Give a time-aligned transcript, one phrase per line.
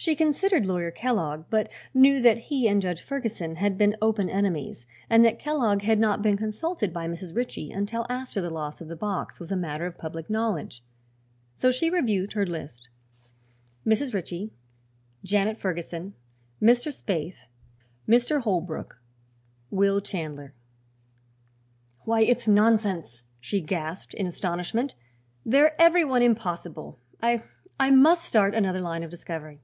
[0.00, 4.86] She considered Lawyer Kellogg, but knew that he and Judge Ferguson had been open enemies
[5.10, 7.34] and that Kellogg had not been consulted by Mrs.
[7.34, 10.84] Ritchie until after the loss of the box was a matter of public knowledge.
[11.52, 12.90] So she reviewed her list:
[13.84, 14.14] Mrs.
[14.14, 14.52] Ritchie;
[15.24, 16.14] Janet Ferguson;
[16.62, 16.92] Mr.
[16.94, 17.48] Spaythe;
[18.08, 18.42] Mr.
[18.42, 19.02] Holbrook;
[19.68, 20.54] Will Chandler.
[22.04, 24.94] "Why, it's nonsense!" she gasped in astonishment.
[25.44, 27.00] "They're every one impossible.
[27.20, 27.42] I
[27.80, 29.58] I must start another line of discovery."